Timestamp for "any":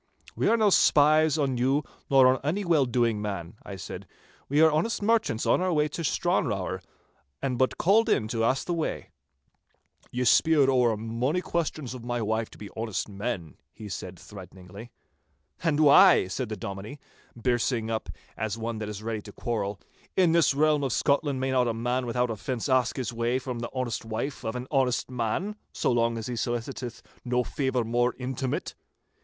2.43-2.65